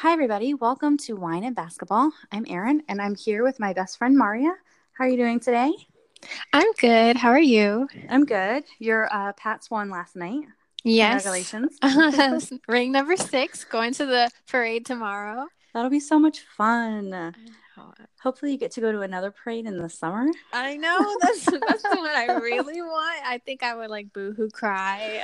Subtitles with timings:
[0.00, 0.54] Hi, everybody.
[0.54, 2.10] Welcome to Wine and Basketball.
[2.32, 4.54] I'm Erin, and I'm here with my best friend Mariya.
[4.94, 5.74] How are you doing today?
[6.54, 7.18] I'm good.
[7.18, 7.86] How are you?
[8.08, 8.64] I'm good.
[8.78, 10.40] Your uh, Pats won last night.
[10.84, 11.24] Yes.
[11.24, 12.58] Congratulations.
[12.66, 15.48] Ring number six, going to the parade tomorrow.
[15.74, 17.34] That'll be so much fun.
[18.22, 20.26] Hopefully, you get to go to another parade in the summer.
[20.54, 23.20] I know that's that's the one I really want.
[23.26, 25.18] I think I would like boohoo cry.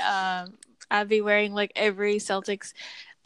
[0.44, 0.58] Um,
[0.90, 2.72] I'd be wearing like every Celtics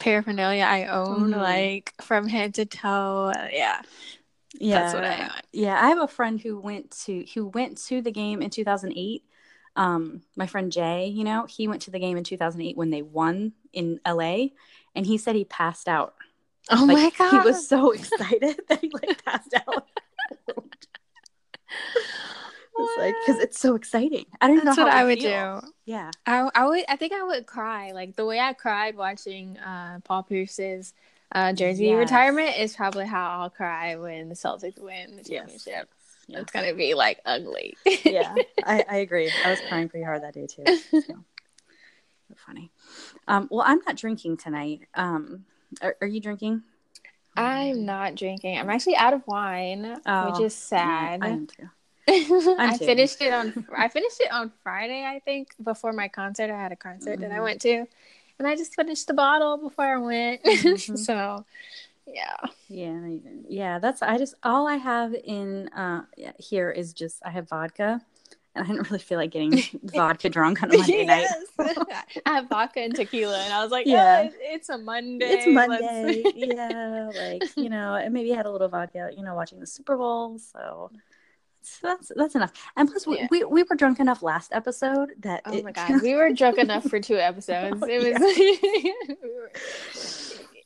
[0.01, 1.39] paraphernalia I own, Mhm.
[1.39, 3.31] like from head to toe.
[3.51, 3.81] Yeah,
[4.55, 5.79] Yeah, that's what I yeah.
[5.81, 9.23] I have a friend who went to who went to the game in 2008.
[9.75, 13.01] Um, my friend Jay, you know, he went to the game in 2008 when they
[13.01, 14.49] won in LA,
[14.95, 16.15] and he said he passed out.
[16.69, 19.87] Oh Like, my god, He was so excited that he like passed out.
[22.83, 24.25] It's like because it's so exciting.
[24.39, 25.61] I don't That's know what how I would feel.
[25.61, 25.67] do.
[25.85, 26.11] Yeah.
[26.25, 29.99] I I would I think I would cry like the way I cried watching uh,
[30.03, 30.93] Paul Pierce's
[31.33, 31.99] uh, jersey Yes.
[31.99, 35.63] retirement is probably how I'll cry when the Celtics win the Yes.
[35.63, 35.89] championship.
[36.27, 36.39] Yeah.
[36.39, 37.77] It's gonna be like ugly.
[38.05, 39.31] yeah, I, I agree.
[39.43, 40.63] I was crying pretty hard that day too.
[41.01, 41.23] So.
[42.27, 42.71] So funny.
[43.27, 44.87] Um, well, I'm not drinking tonight.
[44.93, 45.45] Um,
[45.81, 46.63] are, are you drinking?
[47.35, 48.57] I'm not drinking.
[48.57, 51.19] I'm actually out of wine, Oh, which is sad.
[51.23, 51.69] I am too.
[52.07, 56.49] I finished it on I finished it on Friday, I think, before my concert.
[56.49, 57.43] I had a concert that I Mhm.
[57.43, 57.87] went to,
[58.39, 60.43] and I just finished the bottle before I went.
[60.43, 60.97] Mhm.
[60.97, 61.45] so,
[62.07, 62.37] yeah.
[62.67, 63.01] Yeah,
[63.47, 63.79] yeah.
[63.79, 66.05] That's I just all I have in uh
[66.39, 68.01] here is just I have vodka,
[68.55, 71.27] and I didn't really feel like getting vodka drunk on a Monday night.
[72.25, 74.21] I have vodka and tequila, and I was like, Yeah.
[74.21, 75.33] yeah, it's, it's a Monday.
[75.33, 77.11] It's Monday, yeah.
[77.13, 80.39] Like you know, and maybe had a little vodka, you know, watching the Super Bowl.
[80.39, 80.91] So,
[81.61, 82.51] so that's that's enough.
[82.75, 83.27] And plus, we, Yeah.
[83.31, 86.57] we we were drunk enough last episode that Oh it- my god, we were drunk
[86.57, 87.77] enough for two episodes.
[87.83, 88.21] Oh, It was.
[89.23, 89.51] were-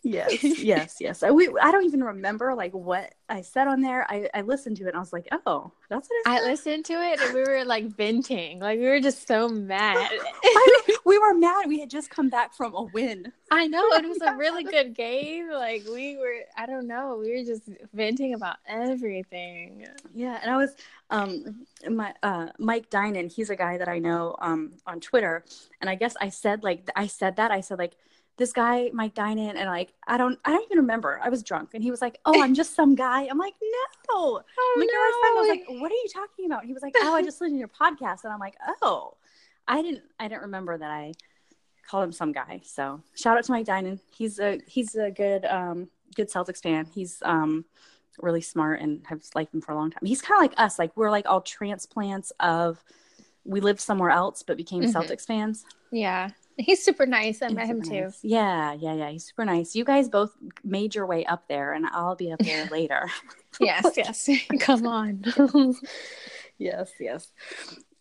[0.04, 1.24] yes, yes, yes.
[1.24, 4.06] I, we I don't even remember like what I said on there.
[4.10, 6.86] I I listened to it and I was like, oh, that's what I I listened
[6.86, 9.98] to it and we were like venting, like we were just so mad.
[9.98, 11.68] I- we were mad.
[11.68, 13.32] We had just come back from a win.
[13.52, 15.50] I know it was a really good game.
[15.52, 17.62] Like we were, I don't know, we were just
[17.94, 19.88] venting about everything.
[20.14, 20.76] Yeah, and I was
[21.12, 25.46] um my uh Mike Dinan, he's a guy that I know um on Twitter,
[25.80, 27.96] and I guess I said like I said that I said like
[28.38, 31.20] this guy Mike Dinan and like I don't I don't even remember.
[31.24, 34.42] I was drunk and he was like, "Oh, I'm just some guy." I'm like, "No."
[34.58, 35.38] Oh Look at my friend.
[35.38, 37.56] I was like, "What are you talking about?" He was like, "Oh, I just listened
[37.56, 39.16] to your podcast." And I'm like, "Oh."
[39.68, 41.14] I didn't I didn't remember that I
[41.90, 42.62] called him some guy.
[42.66, 44.00] So, shout out to Mike Dinan.
[44.16, 46.88] He's a he's a good um good Celtics fan.
[46.94, 47.66] He's um
[48.22, 50.06] really smart and have liked him for a long time.
[50.06, 50.80] He's kind of like us.
[50.80, 52.84] Like we're like all transplants of
[53.44, 54.94] we lived somewhere else but became Mhm.
[54.94, 55.66] Celtics fans.
[55.92, 57.42] yeah, he's super nice.
[57.42, 58.16] I He's met him super too.
[58.24, 59.10] Yeah, yeah, yeah.
[59.10, 59.76] He's super nice.
[59.76, 60.32] You guys both
[60.64, 63.10] made your way up there, and I'll be up there later.
[63.60, 64.30] Yes, yes.
[64.60, 65.24] Come on.
[66.58, 67.32] yes, yes.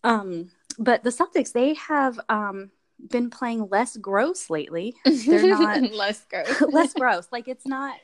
[0.03, 2.71] Um, but the Celtics, they have um
[3.09, 4.95] been playing less gross lately.
[5.05, 6.61] They're not less gross.
[6.71, 7.27] less gross.
[7.31, 7.95] Like it's not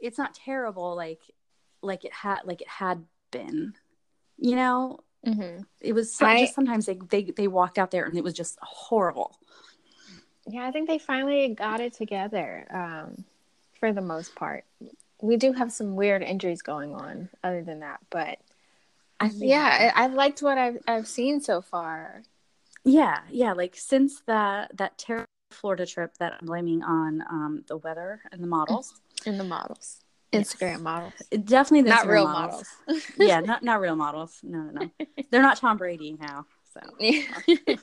[0.00, 1.20] it's not terrible like
[1.82, 3.74] like it had like it had been.
[4.38, 8.04] You know, hmm it was so, I- just sometimes they, they they walked out there
[8.04, 9.38] and it was just horrible.
[10.48, 13.24] Yeah, I think they finally got it together um,
[13.80, 14.64] for the most part.
[15.20, 18.38] We do have some weird injuries going on, other than that, but
[19.20, 22.22] I, yeah, I, I've liked what I've I've seen so far.
[22.84, 23.52] yeah, yeah.
[23.52, 28.42] Like since that that terrible Florida trip that I'm blaming on um, the weather and
[28.42, 30.00] the models, in the models,
[30.32, 30.52] Yes.
[30.54, 32.64] Instagram models, definitely the not Instagram real models.
[33.18, 34.38] yeah, not not real models.
[34.42, 35.06] No, no, no.
[35.30, 36.46] They're not Tom Brady now.
[36.74, 36.80] So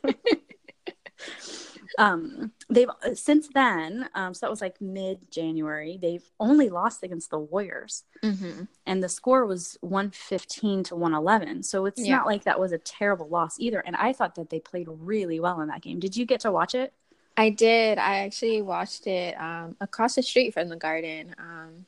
[1.98, 7.30] um they've since then um so that was like mid january they've only lost against
[7.30, 12.18] the warriors hmm and the score was 115 to 111 so it's Yeah.
[12.18, 15.40] not like that was a terrible loss either and i thought that they played really
[15.40, 16.94] well in that game did you get to watch it
[17.36, 17.98] I did.
[17.98, 21.34] I actually watched it um, across the street from the garden.
[21.40, 21.88] Um,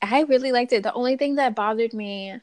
[0.00, 0.82] I really liked it.
[0.82, 2.40] The only thing that bothered me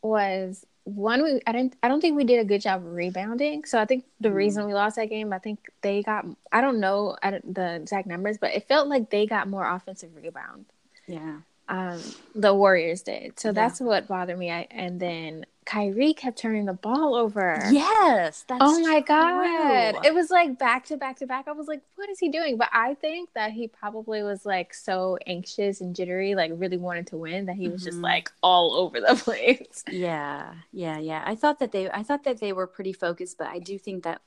[0.00, 1.22] was one.
[1.22, 1.74] We, I didn't.
[1.82, 3.64] I don't think we did a good job rebounding.
[3.64, 4.34] So I think the Mhm.
[4.34, 6.24] reason we lost that game, I think they got.
[6.52, 9.66] I don't know I don't, the exact numbers, but it felt like they got more
[9.68, 10.66] offensive rebound.
[11.08, 11.38] yeah
[11.68, 12.00] Um,
[12.34, 13.38] the Warriors did.
[13.40, 13.52] So Yeah.
[13.52, 14.50] that's what bothered me.
[14.52, 17.60] I, and then Kyrie kept turning the ball over.
[17.70, 19.96] yes that's Oh my god.
[20.04, 21.48] It was like back to back to back.
[21.48, 22.56] I was like, what is he doing?
[22.56, 27.08] But I think that he probably was like so anxious and jittery, like really wanted
[27.08, 28.02] to win that he was just Mhm.
[28.04, 29.84] like all over the place.
[29.90, 33.48] yeah yeah yeah i thought that they i thought that they were pretty focused but
[33.48, 34.20] i do think that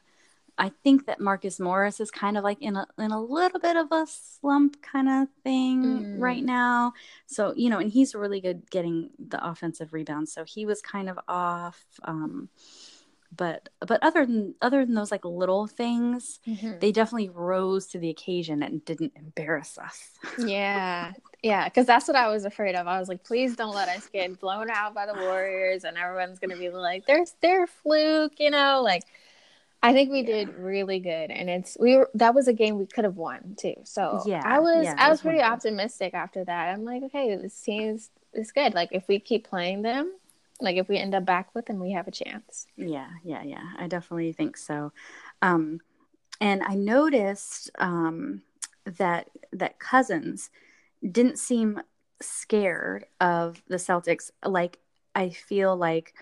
[0.60, 3.78] I think that Marcus Morris is kind of like in a in a little bit
[3.78, 6.20] of a slump kind of thing Mm.
[6.22, 6.94] right now.
[7.28, 10.34] So you know, and he's really good getting the offensive rebounds.
[10.34, 11.84] So he was kind of off.
[12.04, 12.50] Um,
[13.36, 16.80] but but other than other than those like little things, Mhm.
[16.80, 20.10] they definitely rose to the occasion and didn't embarrass us.
[20.40, 21.14] Yeah,
[21.44, 22.88] yeah, because that's what I was afraid of.
[22.88, 26.40] I was like, please don't let us get blown out by the Warriors, and everyone's
[26.40, 28.82] gonna be like, "There's their fluke," you know.
[28.84, 29.04] Like,
[29.82, 32.86] I think we did really good, and it's we were that was a game we
[32.86, 33.76] could have won too.
[33.86, 35.42] So Yeah, I was yeah, I was was pretty wonderful.
[35.42, 36.74] optimistic after that.
[36.74, 38.74] I'm like, okay, this team's is good.
[38.74, 40.12] Like, if we keep playing them,
[40.60, 42.68] like if we end up back with them, we have a chance.
[42.78, 43.64] Yeah, yeah, yeah.
[43.78, 44.92] I definitely think so.
[45.42, 45.82] Um,
[46.42, 48.44] and I noticed um,
[48.86, 50.50] that that Cousins
[51.10, 51.82] didn't seem
[52.22, 54.32] scared of the Celtics.
[54.46, 54.80] Like
[55.16, 56.14] I feel like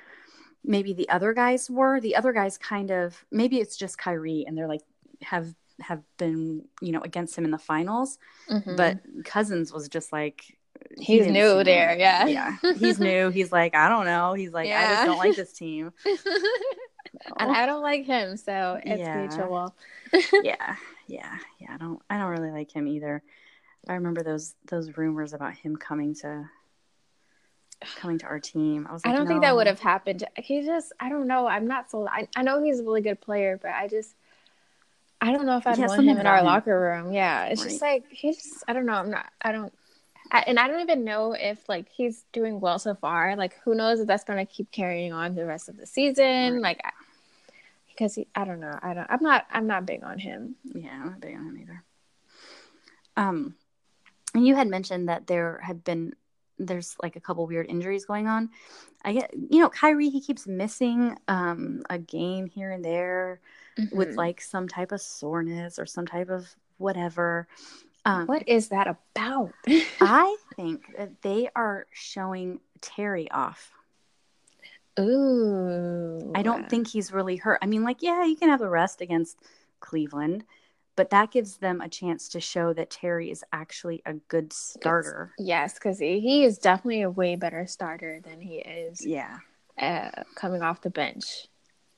[0.63, 1.99] maybe the other guys were.
[1.99, 4.81] The other guys kind of maybe it's just Kyrie, and they're like
[5.21, 8.17] have have been you know against him in the finals.
[8.49, 8.75] Mm-hmm.
[8.75, 10.57] But Cousins was just like
[10.99, 12.27] He's didn't new there, yeah.
[12.27, 12.55] yeah.
[12.77, 13.29] He's new.
[13.29, 14.33] He's like I don't know.
[14.33, 15.91] He's like I just don't like this team.
[17.39, 19.17] and I don't like him, so it's Yeah.
[19.21, 19.75] mutual.
[20.43, 20.75] yeah
[21.07, 23.21] yeah yeah i don't i don't really like him either
[23.89, 26.49] i remember those those rumors about him coming to
[27.95, 30.23] coming to our team i was Like, I don't think that would have happened.
[30.37, 31.47] He just, I don't know.
[31.47, 32.07] I'm not sold.
[32.11, 34.15] I, I know he's a really good player, but I just,
[35.21, 36.45] I don't know if I'd Yeah, want him in our him.
[36.45, 37.11] locker room.
[37.13, 38.01] Yeah, it's just Right.
[38.01, 38.63] like he's.
[38.67, 38.93] I don't know.
[38.93, 39.27] I'm not.
[39.41, 39.73] I don't.
[40.31, 43.35] I, and I don't even know if like he's doing well so far.
[43.35, 46.53] Like, who knows if that's going to keep carrying on the rest of the season?
[46.55, 46.61] Right.
[46.61, 46.91] Like, I-
[47.89, 48.77] because he, I don't know.
[48.81, 49.07] I don't.
[49.09, 49.45] I'm not.
[49.51, 50.55] I'm not big on him.
[50.75, 51.83] yeah i'm not big on him either
[53.15, 53.55] um
[54.35, 56.13] and you had mentioned that there had been
[56.59, 58.49] there's like a couple weird injuries going on
[59.05, 63.39] i get you know kyrie he keeps missing um a game here and there
[63.91, 64.17] with Mhm.
[64.17, 67.47] like some type of soreness or some type of whatever
[68.05, 69.53] um what is that about?
[70.01, 73.71] I think that they are showing Terry off.
[74.99, 76.31] Ooh.
[76.33, 77.59] I don't think he's really hurt.
[77.61, 79.37] I mean, like, yeah, you can have a rest against
[79.79, 80.43] Cleveland,
[80.97, 85.31] but that gives them a chance to show that Terry is actually a good starter.
[85.37, 89.37] Yes, because he, is definitely a way better starter than he is Yeah.
[89.79, 91.47] uh, coming off the bench.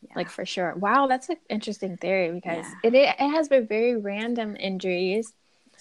[0.01, 0.13] yeah.
[0.15, 0.75] Like for sure.
[0.75, 2.89] Wow, that's an interesting theory because Yeah.
[2.91, 5.33] it, it has been very random injuries.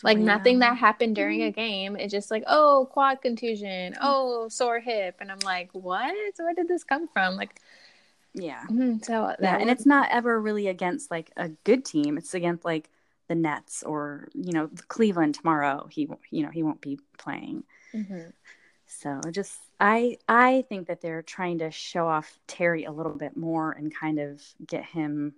[0.04, 1.48] Like nothing that happened during Mm-hmm.
[1.48, 1.96] a game.
[1.96, 6.14] It's just like, oh, quad contusion, oh, sore hip, and I'm like, what?
[6.38, 7.34] Where did this come from?
[7.34, 7.60] Like,
[8.32, 8.62] yeah.
[8.70, 9.56] mhm, so that Yeah.
[9.58, 12.16] And it's not ever really against like a good team.
[12.16, 12.88] It's against like
[13.28, 15.86] the Nets or, you know, Cleveland tomorrow.
[15.90, 17.64] He, won't- you know, he won't be playing.
[17.94, 18.32] Mhm.
[18.86, 23.36] So just I I think that they're trying to show off Terry a little bit
[23.36, 25.34] more and kind of get him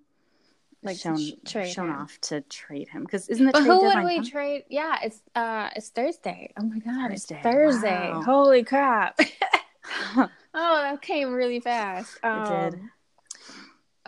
[0.84, 1.34] Like, shown sh-
[1.72, 1.96] shown him.
[1.96, 4.24] off to trade him because isn't the But trade who would we coming?
[4.24, 4.64] trade?
[4.70, 6.52] Yeah, it's uh, it's Thursday.
[6.58, 7.34] Oh my god, Thursday.
[7.34, 8.10] it's Thursday.
[8.12, 8.22] Wow.
[8.22, 9.18] Holy crap!
[10.16, 12.18] oh, that came really fast.
[12.22, 12.74] It did.
[12.80, 12.90] Um,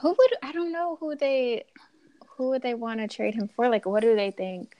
[0.03, 1.65] Who would I don't know who they
[2.43, 3.69] who would they want to trade him for?
[3.69, 4.77] Like, what do they think?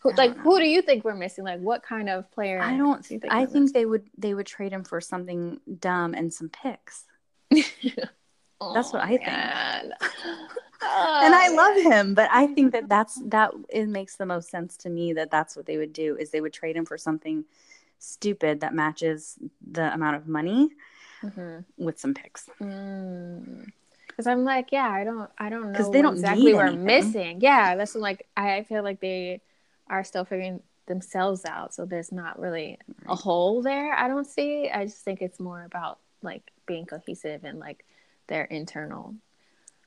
[0.00, 1.44] Who, like, don't who do you think we're missing?
[1.44, 2.60] Like, what kind of player?
[2.60, 3.02] I don't.
[3.06, 6.48] do you I think they would they would trade him for something dumb and some
[6.48, 7.04] picks.
[7.50, 7.64] missing?
[8.74, 9.26] that's what I think.
[9.26, 9.92] man.
[10.00, 14.48] and I Oh, love him, but I think that that's that it makes the most
[14.48, 16.96] sense to me that that's what they would do is they would trade him for
[16.98, 17.44] something
[17.98, 19.38] stupid that matches
[19.70, 20.70] the amount of money
[21.22, 21.64] Mhm.
[21.76, 22.48] with some picks.
[22.60, 23.70] Mm.
[24.16, 26.84] Cause I'm like, yeah, I don't, I don't know 'Cause they don't exactly we're anything.
[26.84, 27.38] missing.
[27.40, 29.40] Yeah, that's like I feel like they
[29.88, 33.94] are still figuring themselves out, so there's not really a hole there.
[33.94, 34.68] I don't see.
[34.68, 37.84] I just think it's more about like being cohesive and like
[38.26, 39.14] their internal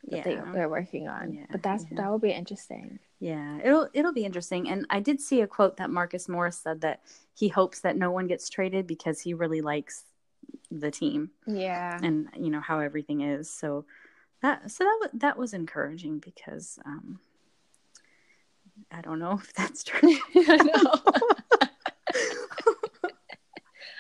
[0.10, 0.52] that they, Yeah.
[0.54, 1.34] they're working on.
[1.34, 1.98] Yeah, but that's yeah.
[1.98, 3.00] that will be interesting.
[3.20, 4.68] Yeah, it'll it'll be interesting.
[4.70, 7.02] And I did see a quote that Marcus Morris said that
[7.36, 10.06] he hopes that no one gets traded because he really likes
[10.72, 12.00] the team Yeah.
[12.04, 13.50] and you know how everything is.
[13.50, 13.86] So
[14.46, 17.20] that so that wa- that was encouraging because um
[18.92, 20.16] I don't know if that's true.
[20.36, 20.94] I know.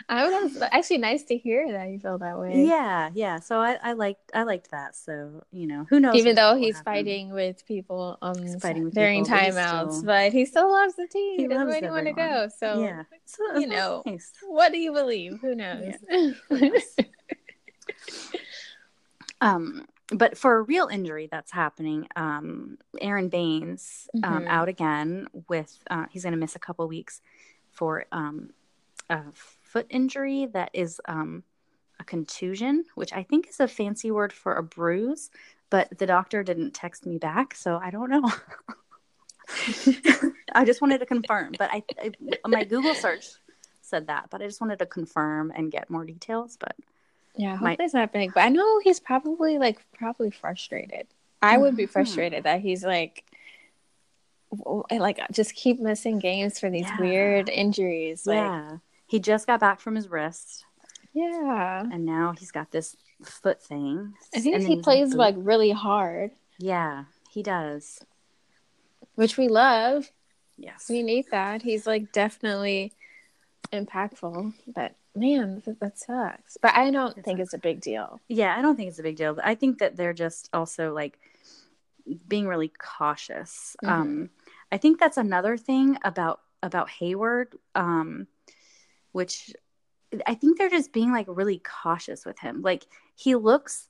[0.07, 2.65] I was actually nice to hear that you feel that way.
[2.67, 3.39] yeah, yeah.
[3.39, 4.95] So I, I liked I liked that.
[4.95, 6.15] So you know who knows?
[6.15, 6.93] even though he's happen.
[6.93, 10.93] fighting with people um He's fighting with during people, timeouts, still- but he still loves
[10.95, 11.39] the team.
[11.39, 12.47] He doesn't loves really want to go.
[12.55, 14.03] So yeah, so you know.
[14.05, 14.31] nice.
[14.47, 15.39] what do you believe?
[15.41, 15.93] Who knows?
[19.41, 24.47] Um, but for a real injury that's happening, um, Aron Baynes um, Mhm.
[24.47, 27.21] out again with uh, he's going to miss a couple weeks
[27.71, 28.51] for um,
[29.09, 31.43] a foot injury that is um,
[31.99, 35.31] a contusion, which I think is a fancy word for a bruise.
[35.71, 38.31] but the doctor didn't text me back, so I don't know.
[40.53, 42.11] I just wanted to confirm, but I, I
[42.47, 43.25] my Google search
[43.81, 46.57] said that, but I just wanted to confirm and get more details.
[46.59, 46.75] But
[47.37, 47.61] Yeah, I hope
[47.93, 51.07] My- big, but I know he's probably like probably frustrated.
[51.41, 51.89] I would be Mhm.
[51.89, 53.23] frustrated that he's like,
[54.91, 56.99] like just keep missing games for these Yeah.
[56.99, 58.25] weird injuries.
[58.25, 58.77] Like, yeah,
[59.07, 60.65] he just got back from his wrist,
[61.13, 61.81] yeah.
[61.81, 64.13] and now he's got this foot thing.
[64.33, 68.03] I think he plays the- like really hard, yeah, he does.
[69.15, 70.11] which we love.
[70.57, 71.61] Yes, We need that.
[71.61, 72.91] He's like definitely
[73.71, 76.57] impactful, but man, that, that sucks.
[76.61, 78.19] But I don't think it's a big deal.
[78.27, 78.55] yeah.
[78.57, 81.19] I don't think it's a big deal, but I think that they're just also like
[82.27, 83.75] being really cautious.
[83.83, 83.89] Mhm.
[83.89, 84.29] Um,
[84.71, 88.27] I think that's another thing about about Hayward, um,
[89.11, 89.53] which
[90.25, 92.61] I think they're just being like really cautious with him.
[92.61, 93.87] Like he looks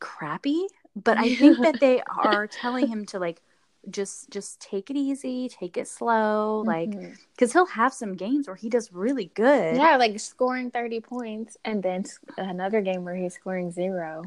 [0.00, 0.66] crappy,
[0.96, 3.42] but I think that they are telling him to like
[3.90, 7.16] just just take it easy, take it slow, like Mhm.
[7.34, 9.76] because he'll have some games where he does really good.
[9.76, 12.04] yeah, like scoring 30 points and then
[12.38, 14.24] another game where he's scoring zero.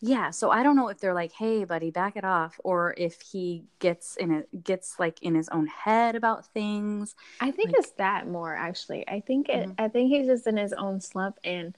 [0.00, 3.20] Yeah, so I don't know if they're like, "Hey, buddy, back it off," or if
[3.20, 7.16] he gets in it gets like in his own head about things.
[7.40, 9.08] I think Like- it's that more actually.
[9.08, 9.74] I think it, Mhm.
[9.76, 11.38] I think he's just in his own slump.
[11.42, 11.76] And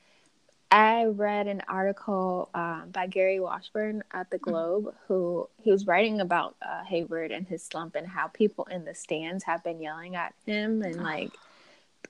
[0.73, 4.50] I read an article um, by Gary Washburn at the Mm-hmm.
[4.50, 8.85] Globe, who he was writing about uh, Hayward and his slump and how people in
[8.85, 11.33] the stands have been yelling at him and like.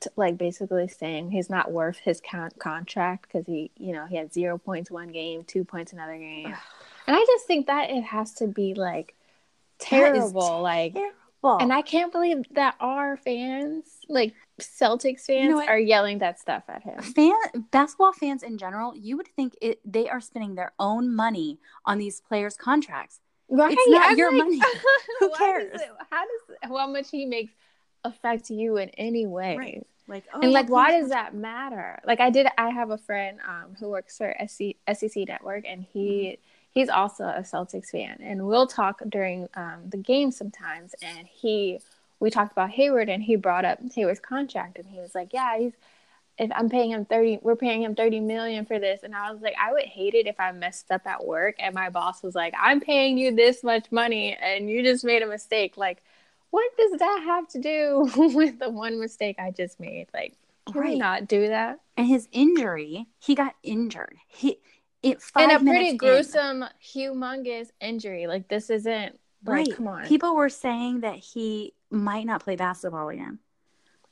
[0.01, 4.17] T- like basically saying he's not worth his con- contract because he, you know, he
[4.17, 8.03] had zero points one game, two points another game, and I just think that it
[8.05, 9.15] has to be like
[9.81, 10.63] is terrible.
[10.63, 11.59] like Terrible.
[11.61, 16.65] and I can't believe that our fans, like Celtics fans, know are yelling that stuff
[16.69, 17.01] at him.
[17.01, 17.35] fan
[17.71, 21.99] basketball fans in general, you would think it they are spending their own money on
[21.99, 23.21] these players' contracts.
[23.49, 23.77] Right?
[23.77, 24.61] It's not I'm your money.
[25.21, 25.81] Who does cares?
[25.81, 27.53] it- how does how much he makes
[28.05, 29.57] affect you in any way?
[29.57, 29.87] Right.
[30.11, 32.01] Like, oh, And like, why does that matter?
[32.05, 32.49] Like, I did.
[32.59, 36.39] I have a friend um, who works for SC, SEC Network, and he
[36.73, 38.19] he's also a Celtics fan.
[38.21, 40.95] And we'll talk during um, the game sometimes.
[41.01, 41.79] And he
[42.21, 45.59] we talked about Hayward, and he brought up Hayward's contract, and he was like, "Yeah,
[45.59, 45.73] he's
[46.39, 49.43] if I'm paying him thirty, we're paying him thirty million for this." And I was
[49.43, 52.35] like, I would hate it if I messed up at work, and my boss was
[52.35, 56.03] like, "I'm paying you this much money, and you just made a mistake." Like
[56.51, 60.09] what does that have to do with the one mistake I just made?
[60.13, 60.35] Like,
[60.67, 60.97] can we Right.
[60.97, 61.81] not do that?
[61.97, 64.19] And his injury, he got injured.
[64.29, 64.61] He
[65.03, 66.25] it five And a pretty minutes in.
[66.25, 68.27] gruesome, humongous injury.
[68.27, 69.77] Like, this isn't like, Right.
[69.77, 70.07] come on.
[70.07, 73.39] People were saying that he might not play basketball again.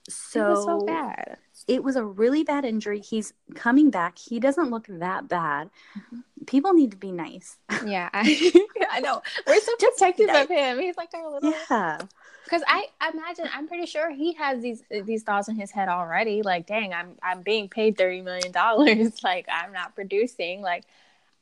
[0.09, 1.37] So, it was so bad.
[1.67, 3.01] it was a really bad injury.
[3.01, 4.17] He's coming back.
[4.19, 5.69] He doesn't look that bad.
[5.99, 6.21] Mm-hmm.
[6.47, 7.59] People need to be nice.
[7.85, 8.53] Yeah, I,
[8.91, 9.21] I know.
[9.47, 10.45] We're so Just protective nice.
[10.45, 10.79] of him.
[10.81, 11.51] He's like our little.
[11.71, 11.99] Yeah.
[12.45, 16.41] Because I imagine, I'm pretty sure he has these these thoughts in his head already.
[16.41, 19.23] Like, dang, I'm I'm being paid thirty million dollars.
[19.23, 20.63] like, I'm not producing.
[20.63, 20.85] Like,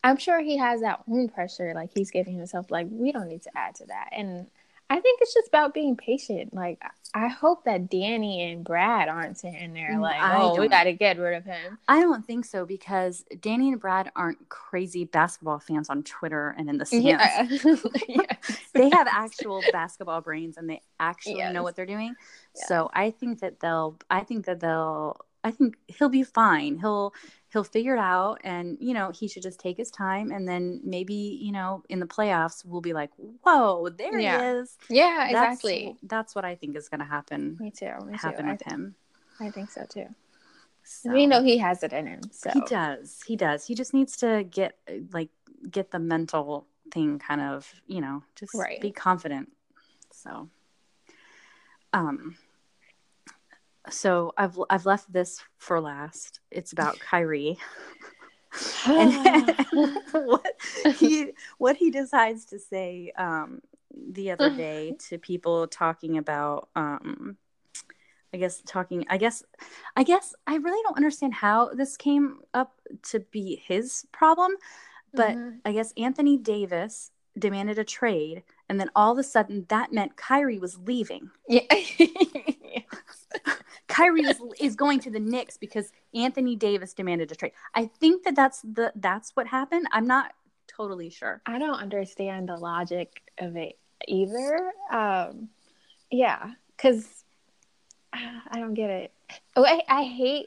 [0.06, 1.72] I'm sure he has that own pressure.
[1.74, 4.10] Like, he's giving himself like, we don't need to add to that.
[4.12, 4.46] And
[4.88, 6.54] I think it's just about being patient.
[6.54, 6.80] Like,
[7.12, 10.84] I hope that Danny and Brad aren't sitting there Mm, like, I oh, we got
[10.84, 11.78] to get rid of him.
[11.88, 16.68] I don't think so because Danny and Brad aren't crazy basketball fans on Twitter and
[16.70, 17.64] in the stands.
[17.64, 17.76] Yeah.
[18.08, 18.36] yeah.
[18.74, 21.52] they have actual basketball brains and they actually Yes.
[21.52, 22.14] know what they're doing.
[22.54, 22.62] Yeah.
[22.66, 26.72] So I think that they'll I think that they'll I think he'll be fine.
[26.82, 27.14] He'll
[27.52, 30.80] he'll figure it out and you know, he should just take his time and then
[30.94, 33.10] maybe, you know, in the playoffs we'll be like,
[33.44, 34.38] "Whoa, there Yeah.
[34.38, 35.96] he is." Yeah, That's- exactly.
[36.02, 37.94] That's, what I think is going to happen Me too.
[38.04, 38.18] Me too.
[38.26, 38.94] happen I, with him.
[39.40, 40.08] I think so too.
[40.82, 42.20] So, We know he has it in him.
[42.32, 43.20] So he does.
[43.26, 43.66] He does.
[43.66, 44.72] He just needs to get
[45.12, 45.30] like
[45.70, 48.80] get the mental thing kind of, you know, just Right.
[48.80, 49.46] be confident.
[50.12, 50.48] So
[51.92, 52.36] um
[53.90, 56.40] so I've I've left this for last.
[56.50, 57.58] It's about Kyrie.
[58.96, 59.54] and
[60.12, 60.46] what
[60.90, 63.60] he what he decides to say um
[64.12, 67.36] the other day to people talking about um
[68.34, 69.42] I guess talking I guess
[69.96, 74.52] I guess I really don't understand how this came up to be his problem,
[75.14, 75.60] but Mhm.
[75.64, 80.16] I guess Anthony Davis demanded a trade and then all of a sudden that meant
[80.16, 81.30] Kyrie was leaving.
[81.48, 81.60] yeah.
[83.88, 87.52] Kyrie is, is going to the Knicks because Anthony Davis demanded a trade.
[87.74, 89.86] I think that that's the that's what happened.
[89.92, 90.32] I'm not
[90.66, 91.40] totally sure.
[91.46, 94.72] I don't understand the logic of it either.
[94.90, 95.48] Um,
[96.10, 97.24] yeah, because
[98.12, 99.12] I don't get it.
[99.54, 100.46] Oh, I, I hate.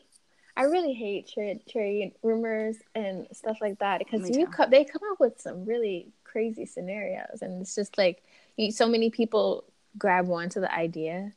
[0.56, 5.02] I really hate trade trade rumors and stuff like that because you co- they come
[5.12, 8.24] up with some really crazy scenarios, and it's just like
[8.58, 9.66] you, so many people
[9.98, 11.34] grab onto the idea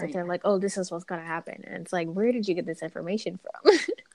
[0.00, 2.54] that they're like, "Oh, this is what's gonna happen," and it's like, where did you
[2.54, 3.72] get this information from?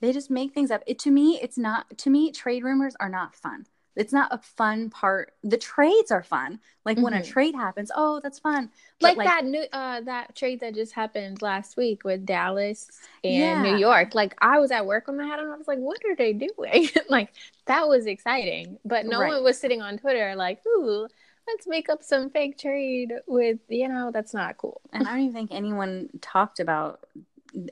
[0.00, 0.82] They just make things up.
[0.86, 3.64] It to me, it's not to me, trade rumors are not fun.
[3.96, 5.32] It's not a fun part.
[5.42, 6.60] The trades are fun.
[6.84, 7.24] Like when a Mhm.
[7.24, 8.70] trade happens, oh, that's fun.
[9.00, 12.90] But, like, that new uh that trade that just happened last week with Dallas
[13.22, 13.62] and Yeah.
[13.62, 14.14] New York.
[14.14, 15.52] Like I was at work when that happened.
[15.52, 16.88] I was like, what are they doing?
[17.08, 17.30] like
[17.66, 18.78] that was exciting.
[18.84, 19.28] But no Right.
[19.28, 21.08] one was sitting on Twitter like, ooh,
[21.46, 24.80] let's make up some fake trade with you know, that's not cool.
[24.92, 27.00] And I don't even think anyone talked about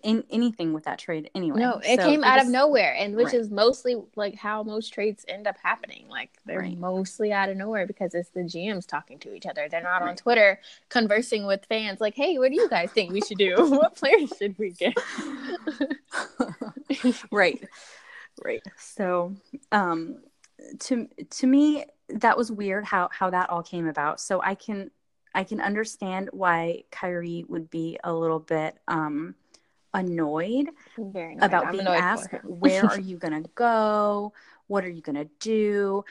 [0.03, 1.61] in, anything with that trade anyway.
[1.61, 3.35] No, it So came out just- of nowhere, and which Right.
[3.35, 6.07] is mostly like how most trades end up happening.
[6.09, 6.79] Like they're Right.
[6.79, 9.69] mostly out of nowhere because it's the GMs talking to each other.
[9.69, 13.21] They're not on Twitter conversing with fans like, "Hey, what do you guys think we
[13.21, 13.57] should do?
[13.71, 14.95] what players should we get?"
[17.31, 17.63] right
[18.45, 19.35] right so
[19.73, 20.19] um
[20.79, 24.91] to to me that was weird how how that all came about so i can
[25.35, 29.35] i can understand why Kyrie would be a little bit um
[29.95, 30.69] annoyed
[30.99, 31.45] Very annoyed.
[31.47, 34.33] about I'm being annoyed asked where are you going to go
[34.69, 36.05] what are you going to do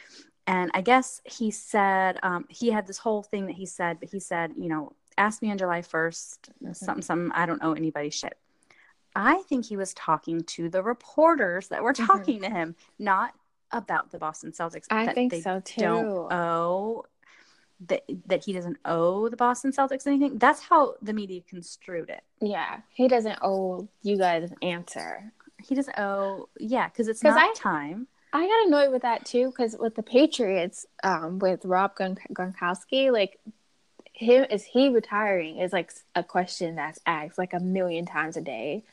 [0.47, 4.09] and i guess he said um, he had this whole thing that he said but
[4.09, 6.75] he said you know ask me on july 1st Mhm.
[6.75, 8.37] something something i don't know anybody shit
[9.15, 12.07] i think he was talking to the reporters that were Mhm.
[12.07, 13.33] talking to him not
[13.71, 15.81] about the boston celtics I think they so too.
[15.81, 17.05] don't owe
[17.87, 22.21] that that he doesn't owe the boston celtics anything that's how the media construed it
[22.39, 25.31] yeah, he doesn't owe you guys an answer.
[25.63, 29.25] he doesn't owe yeah because it's 'Cause not I- time I got annoyed with that
[29.25, 33.37] too because with the Patriots, um, with Rob Gon- Gronkowski, like
[34.13, 38.41] him is he retiring is like a question that's asked like a million times a
[38.41, 38.83] day.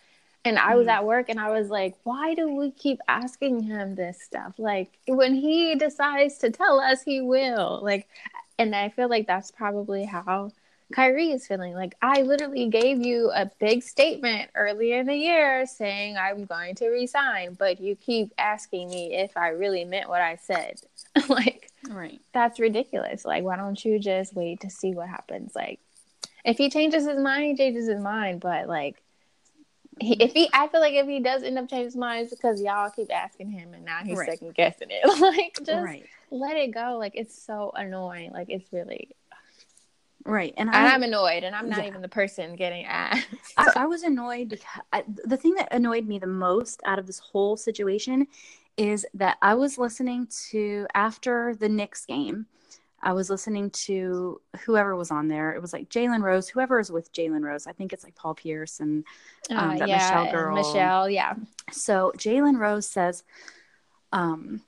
[0.45, 0.91] And I was Mhm.
[0.91, 4.55] at work and I was like, why do we keep asking him this stuff?
[4.59, 7.79] Like when he decides to tell us, he will.
[7.81, 8.09] Like,
[8.59, 10.53] and I feel like that's probably how
[10.93, 11.75] Kyrie is feeling.
[11.75, 16.75] Like I literally gave you a big statement earlier in the year saying I'm going
[16.77, 20.81] to resign, but you keep asking me if I really meant what I said.
[21.29, 23.25] like right that's ridiculous.
[23.25, 25.53] Like why don't you just wait to see what happens?
[25.55, 25.81] Like
[26.45, 29.03] if he changes his mind, he changes his mind, but like
[30.01, 32.35] he, if he, I feel like if he does end up changing his mind, it's
[32.35, 34.27] because y'all keep asking him, and now he's Right.
[34.31, 35.07] second guessing it.
[35.21, 36.97] like, just right let it go.
[36.99, 38.33] Like, it's so annoying.
[38.33, 39.11] Like, it's really,
[40.25, 41.89] right and and I, I'm annoyed, and I'm not Yeah.
[41.89, 43.27] even the person getting asked.
[43.57, 47.07] I, I was annoyed because I, the thing that annoyed me the most out of
[47.07, 48.27] this whole situation
[48.77, 52.47] is that I was listening to after the Knicks game.
[53.03, 55.53] I was listening to whoever was on there.
[55.53, 57.67] It was like Jalen Rose, whoever is with Jalen Rose.
[57.67, 59.05] I think it's like Paul Pierce and
[59.51, 60.57] um, that Michelle girl.
[60.57, 61.35] Michelle, yeah,
[61.71, 63.23] so Jalen Rose says,
[64.13, 64.63] um,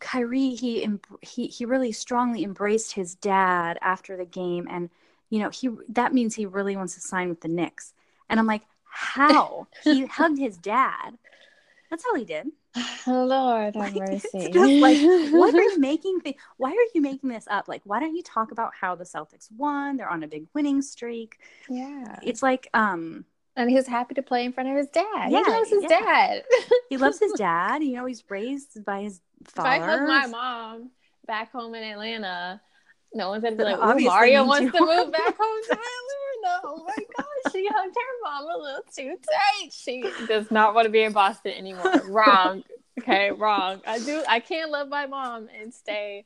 [0.00, 0.88] Kyrie he
[1.22, 4.90] he he really strongly embraced his dad after the game, and
[5.30, 7.92] you know he that means he really wants to sign with the Knicks.
[8.28, 11.18] And I'm like, how he hugged his dad?
[11.90, 12.48] That's all he did.
[13.06, 14.28] Lord have Like, mercy.
[14.34, 16.20] It's just like, what are you making?
[16.22, 17.68] Th- why are you making this up?
[17.68, 19.96] Like, why don't you talk about how the Celtics won?
[19.96, 21.38] They're on a big winning streak.
[21.68, 23.24] yeah, It's like, um,
[23.56, 25.30] and he's happy to play in front of his dad.
[25.30, 25.88] Yeah, he loves his yeah.
[25.88, 26.42] dad.
[26.90, 27.82] he loves his dad.
[27.82, 29.68] You know, he's raised by his If father.
[29.70, 30.90] I hug my mom
[31.26, 32.60] back home in Atlanta,
[33.14, 35.60] no one's gonna be But like, "Ooh, obviously Mariya wants to want move back home
[35.68, 36.25] to Atlanta."
[36.64, 39.72] Oh my gosh, she hugged her mom a little too tight.
[39.72, 42.02] She does not want to be in Boston anymore.
[42.06, 42.62] wrong.
[42.98, 43.80] Okay, wrong.
[43.86, 44.22] I do.
[44.28, 46.24] I can't love my mom and stay.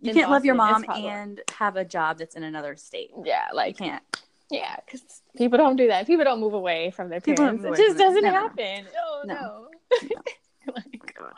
[0.00, 3.10] you can't love your mom and have a job that's in another state.
[3.24, 4.02] Yeah, like You can't.
[4.50, 5.02] yeah, because
[5.36, 6.06] people don't do that.
[6.06, 7.64] People don't move away from their parents.
[7.64, 8.34] It just doesn't no, no.
[8.34, 8.86] happen.
[8.98, 9.68] Oh no.
[10.02, 10.72] No.
[10.74, 11.16] like,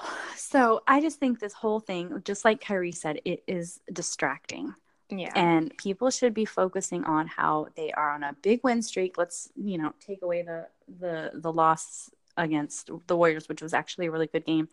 [0.00, 4.74] oh So I just think this whole thing, just like Kyrie said, it is distracting.
[5.18, 5.32] Yeah.
[5.34, 9.18] And people should be focusing on how they are on a big win streak.
[9.18, 10.68] Let's, you know, take away the
[11.00, 14.68] the the loss against the Warriors, which was actually a really good game.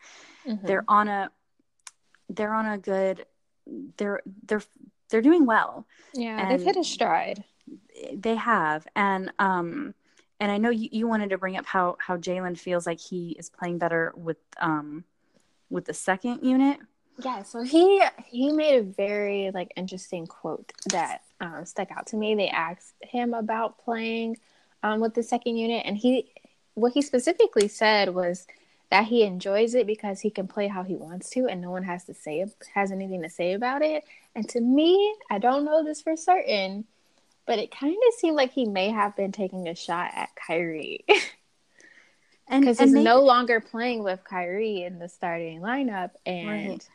[0.46, 0.66] Mhm.
[0.66, 1.32] They're on a
[2.30, 3.26] they're on a good
[3.98, 4.64] they're they're
[5.10, 5.86] they're doing well.
[6.14, 7.44] yeah, they've hit a stride.
[8.14, 9.94] they have and um
[10.40, 13.36] and i know you, you wanted to bring up how how jalen feels like he
[13.38, 15.04] is playing better with um
[15.70, 16.80] with the second unit
[17.22, 22.16] Yeah, so he he made a very like interesting quote that um, stuck out to
[22.16, 22.34] me.
[22.36, 24.38] They asked him about playing
[24.84, 26.32] um, with the second unit, and he
[26.76, 28.48] what he specifically said was
[28.90, 31.84] that he enjoys it because he can play how he wants to, and no one
[31.84, 34.06] has to say has anything to say about it.
[34.34, 36.86] And to me, I don't know this for certain,
[37.46, 41.06] but it kind of seemed like he may have been taking a shot at Kyrie.
[42.52, 46.88] Because he's no longer playing with Kyrie in the starting lineup, and Right.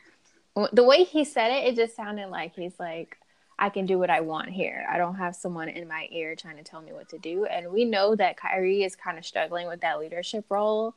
[0.72, 3.16] The way he said it, it just sounded like he's like,
[3.58, 4.86] "I can do what I want here.
[4.90, 7.70] I don't have someone in my ear trying to tell me what to do." And
[7.72, 10.94] we know that Kyrie is kind of struggling with that leadership role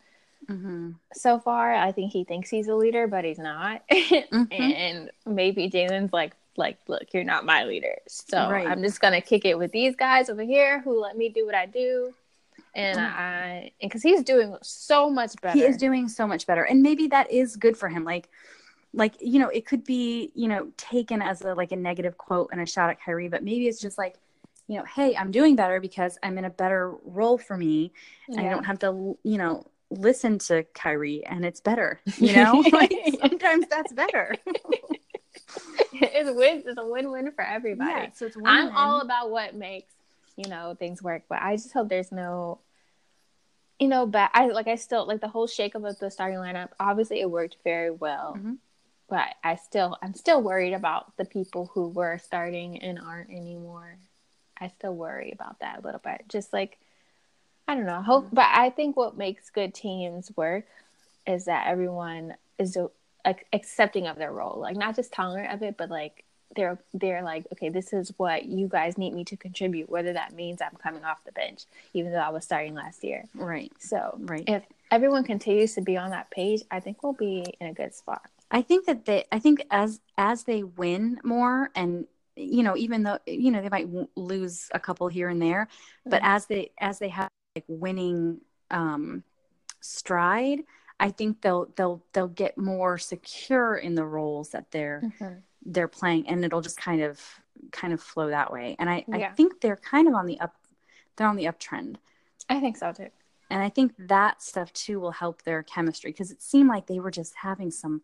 [0.48, 0.96] Mhm.
[1.14, 1.74] so far.
[1.74, 3.82] I think he thinks he's a leader, but he's not.
[3.90, 4.52] Mhm.
[4.52, 7.96] and maybe Jalen's like, like, look, you're not my leader.
[8.08, 8.68] So Right.
[8.68, 11.56] I'm just gonna kick it with these guys over here who let me do what
[11.56, 12.14] I do.
[12.76, 13.04] And Mm.
[13.16, 15.58] I, because he's doing so much better.
[15.58, 18.30] he is doing so much better and maybe that is good for him like
[18.94, 22.50] like you know it could be you know taken as a like a negative quote
[22.52, 24.16] and a shot at Kyrie but maybe it's just like
[24.68, 27.92] you know hey I'm doing better because I'm in a better role for me
[28.38, 32.94] I don't have to you know listen to Kyrie and it's better you know like
[33.20, 34.36] sometimes that's better
[35.94, 36.64] it's a win.
[36.66, 37.90] It's a win-win for everybody.
[37.92, 39.94] yeah so it's I'm all about what makes
[40.36, 42.60] you know things work, but I just hope there's no,
[43.80, 46.70] you know, but I like I still like the whole shakeup of the starting lineup.
[46.80, 48.58] Obviously, it worked very well, Mhm.
[49.10, 53.98] But I still I'm still worried about the people who were starting and aren't anymore.
[54.60, 56.26] I still worry about that a little bit.
[56.28, 56.78] Just like
[57.68, 60.66] I don't know, hope, but I think what makes good teams work
[61.26, 62.88] is that everyone is uh,
[63.26, 66.24] ac- accepting of their role, like not just tolerant of it, but like
[66.56, 70.34] they're they're like, okay, this is what you guys need me to contribute, whether that
[70.34, 73.26] means I'm coming off the bench, even though I was starting last year.
[73.36, 77.46] right So right if everyone continues to be on that page, I think we'll be
[77.60, 78.30] in a good spot.
[78.50, 83.04] I think that they I think as as they win more and you know even
[83.04, 85.68] though you know they might w- lose a couple here and there
[86.06, 86.26] but Mhm.
[86.36, 89.24] as they as they have like winning um
[89.82, 90.64] stride
[91.00, 95.44] I think they'll they'll they'll get more secure in the roles that they're Mhm.
[95.66, 97.22] they're playing and it'll just kind of
[97.72, 100.56] kind of flow that way and I I think they're kind of on the up
[101.16, 101.98] they're on the uptrend
[102.50, 103.10] I think so too.
[103.50, 107.00] and I think that stuff too will help their chemistry because it seemed like they
[107.00, 108.02] were just having some,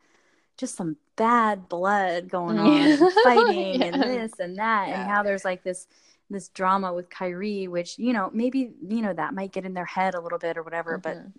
[0.58, 2.98] just some bad blood going on, Yeah.
[3.00, 5.02] and fighting and this and that, Yeah.
[5.02, 5.88] and how there's like this
[6.30, 9.86] this drama with Kyrie, which you know maybe you know that might get in their
[9.86, 11.32] head a little bit or whatever, but Mhm.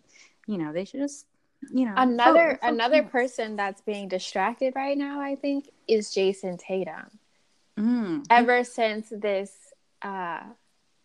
[0.46, 1.26] you know they should just
[1.72, 6.58] you know another another on- person that's being distracted right now, I think, is Jayson
[6.58, 7.18] Tatum.
[7.78, 8.24] Mm.
[8.30, 9.50] ever since this
[10.02, 10.40] uh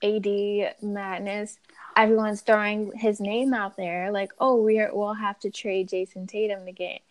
[0.04, 1.58] AD madness,
[1.96, 6.66] everyone's throwing his name out there like, oh, we're we'll have to trade Jayson Tatum
[6.66, 7.02] to get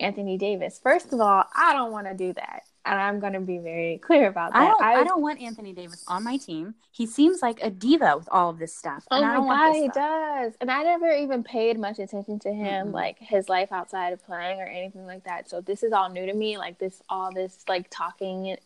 [0.00, 0.80] Anthony Davis.
[0.82, 2.62] First of all, I don't want to do that.
[2.84, 4.60] And I'm gonna be very clear about that.
[4.60, 4.82] I don't.
[4.82, 6.74] I, don't want Anthony Davis on my team.
[6.90, 9.46] He seems like a diva with all of this stuff, Oh and I my don't
[9.46, 10.54] god, he does.
[10.60, 12.92] And I never even paid much attention to him, Mm-mm.
[12.92, 15.48] like his life outside of playing or anything like that.
[15.48, 16.58] So this is all new to me.
[16.58, 18.56] Like this, all this, like talking,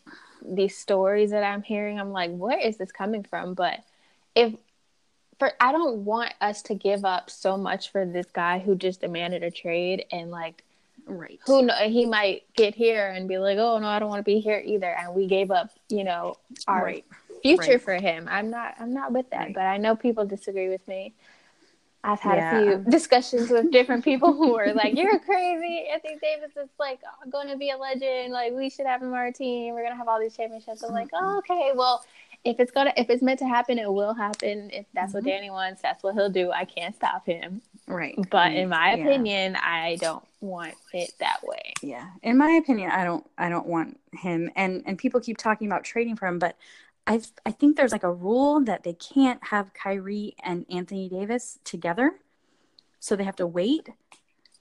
[0.43, 2.01] these stories that I'm hearing.
[2.01, 3.53] I'm like, where is this coming from?
[3.53, 3.81] But
[4.35, 4.55] if
[5.39, 9.03] for, I don't want us to give up so much for this guy who just
[9.03, 10.63] demanded a trade and like
[11.09, 11.39] Right.
[11.47, 14.25] who know he might get here and be like, oh no, I don't want to
[14.25, 14.91] be here either.
[14.91, 17.05] And we gave up, you know, our Right.
[17.43, 17.81] future Right.
[17.83, 18.27] for him.
[18.31, 19.55] I'm not I'm not with that, Right.
[19.55, 21.15] but I know people disagree with me.
[22.03, 22.59] I've had Yeah.
[22.59, 25.87] a few discussions with different people who are like, "You're crazy.
[25.93, 28.33] Anthony Davis is like going to be a legend.
[28.33, 29.75] Like we should have him on our team.
[29.75, 32.05] We're gonna have all these championships." I'm like, oh, "Okay, well,
[32.45, 34.71] if it's gonna if it's meant to happen, it will happen.
[34.73, 35.27] If that's what Mhm.
[35.27, 36.53] Danny wants, that's what he'll do.
[36.53, 37.63] I can't stop him.
[37.89, 38.19] Right.
[38.31, 39.05] But in my Yeah.
[39.05, 41.73] opinion, I don't want it that way.
[41.83, 45.67] yeah in my opinion i don't i don't want him and and people keep talking
[45.67, 46.57] about trading for him but
[47.07, 51.59] i i think there's like a rule that they can't have Kyrie and Anthony Davis
[51.65, 52.13] together
[53.01, 53.89] so they have to wait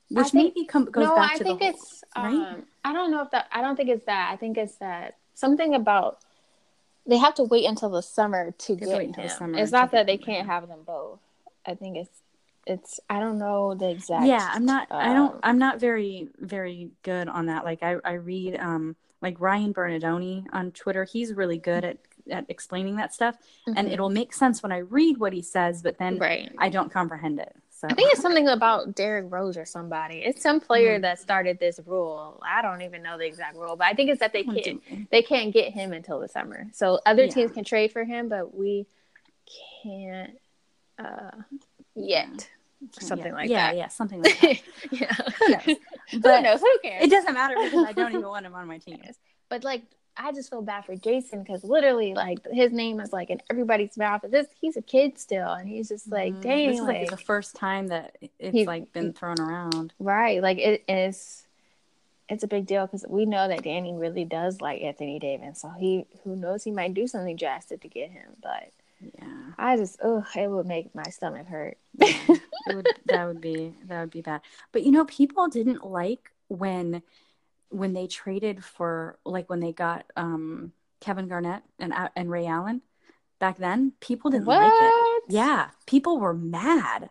[0.09, 2.03] which think- maybe come, goes no, back I to think the it's.
[2.15, 2.33] right?
[2.33, 3.47] Um, I don't know if that.
[3.51, 4.29] I don't think it's that.
[4.31, 6.19] I think it's that something about
[7.07, 9.11] they have to wait until the summer to get him.
[9.11, 10.53] the summer it's not that they can't yeah.
[10.53, 11.19] have them both.
[11.65, 12.21] I think it's.
[12.65, 12.99] It's.
[13.09, 14.25] I don't know the exact.
[14.25, 17.95] yeah i'm not i don't um, i'm not very very good on that like i
[18.03, 21.97] i read um like ryan bernardoni on twitter he's really good at
[22.31, 23.91] at explaining that stuff and mhm.
[23.91, 26.51] it'll make sense when i read what he says but then right.
[26.57, 30.19] i don't comprehend it so I think it's something about Derrick Rose or somebody.
[30.19, 31.01] It's some player Mhm.
[31.01, 32.41] that started this rule.
[32.41, 35.21] I don't even know the exact rule, but I think it's that they can't they
[35.21, 36.67] can't get him until the summer.
[36.71, 37.33] So other Yeah.
[37.33, 38.87] teams can trade for him, but we
[39.83, 40.39] can't
[40.97, 41.31] uh
[41.95, 42.49] yet.
[42.91, 43.77] Something yeah, like yeah, that.
[43.77, 44.61] Yeah, something like that.
[44.91, 45.13] yeah.
[45.39, 45.77] Who knows?
[46.11, 46.61] Who knows?
[46.61, 47.03] Who cares?
[47.03, 49.01] It doesn't matter because I don't even want him on my team.
[49.49, 49.83] But like,
[50.17, 53.97] I just feel bad for Jayson because literally, like, his name is like in everybody's
[53.97, 54.21] mouth.
[54.29, 56.41] This he's a kid still, and he's just like, Mhm.
[56.41, 59.93] dang, this is like like, the first time that it's like been thrown around.
[59.99, 60.41] right?
[60.41, 61.41] Like it is.
[62.27, 65.61] It's a big deal because we know that Danny really does like Anthony Davis.
[65.61, 68.31] So he, who knows, he might do something drastic to get him.
[68.41, 69.51] But Yeah.
[69.57, 71.77] I just, oh, it would make my stomach hurt.
[71.97, 72.35] yeah.
[72.67, 74.41] It would, that would be that would be bad.
[74.71, 77.01] But you know, people didn't like when
[77.69, 82.81] when they traded for like when they got um Kevin Garnett and and Ray Allen
[83.39, 83.93] back then.
[83.99, 85.23] People didn't like it.
[85.29, 87.09] Yeah, people were mad.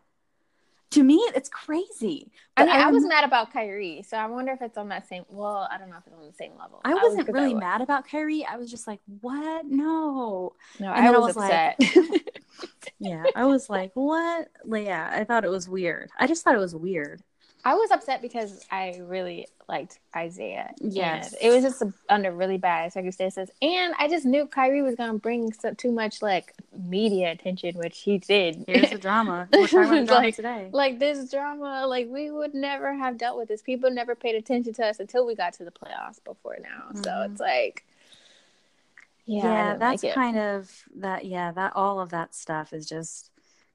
[0.95, 2.31] To me, it's crazy.
[2.57, 5.25] I mean, I, was mad about Kyrie, so I wonder if it's on that same.
[5.29, 6.81] Well, I don't know if it's on the same level.
[6.85, 7.61] I wasn't put really that way.
[7.61, 8.45] mad about Kyrie.
[8.45, 9.67] I was just like, "What?
[9.67, 12.21] No." No, I then I was, was like- upset.
[13.01, 16.11] Yeah, I was like, "What?" Like, yeah, I thought it was weird.
[16.19, 17.23] I just thought it was weird.
[17.67, 20.71] I was upset because I really liked Isaiah.
[20.83, 21.35] Yes.
[21.41, 25.51] It was just under really bad circumstances, and I just knew Kyrie was gonna bring
[25.55, 28.65] so, too much like media attention, which he did.
[28.69, 29.49] Here's the drama.
[29.53, 30.69] We're talking about drama Like- today.
[30.73, 33.63] like this drama, like we would never have dealt with this.
[33.63, 36.91] People never paid attention to us until we got to the playoffs before now.
[37.03, 37.31] So Mhm.
[37.31, 37.85] it's like,
[39.27, 41.25] yeah, yeah, that's like kind of that.
[41.25, 43.31] Yeah, that all of that stuff is just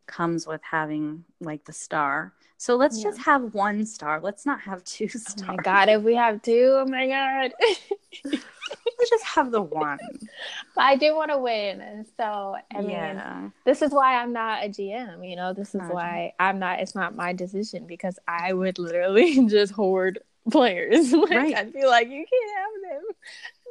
[0.06, 2.34] comes with having like the star.
[2.62, 3.04] So let's Yeah.
[3.12, 4.20] just have one star.
[4.20, 5.48] Let's not have two stars.
[5.48, 7.54] my god, if we have two, oh my god.
[8.26, 9.98] Let's just have the one.
[10.76, 13.24] but I do want to win, and so I mean,
[13.64, 15.24] this is why I'm not a GM.
[15.24, 15.96] You know, this is Imagine.
[15.96, 16.82] why I'm not.
[16.82, 20.20] It's not my decision because I would literally just hoard
[20.52, 21.14] players.
[21.14, 21.56] like, Right.
[21.56, 23.04] I'd be like, you can't have them.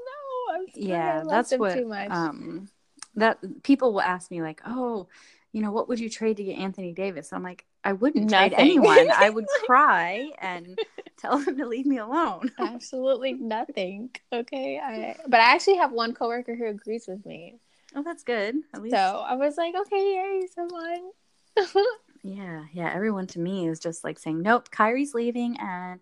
[0.09, 2.11] No, I'm sorry, Yeah, that's what too much.
[2.11, 2.68] um
[3.16, 5.09] that people will ask me like, "Oh,
[5.53, 8.55] you know, what would you trade to get Anthony Davis?" I'm like, "I wouldn't trade
[8.57, 9.11] anyone.
[9.17, 10.79] I would cry and
[11.17, 14.11] tell him to leave me alone." Absolutely nothing.
[14.33, 17.57] Okay, I but I actually have one coworker who agrees with me.
[17.95, 18.57] Oh, that's good.
[18.75, 21.11] At least So I was like, okay, yay, someone.
[22.25, 22.93] Yeah, yeah.
[22.93, 26.01] Everyone to me is just like saying, "Nope, Kyrie's leaving, and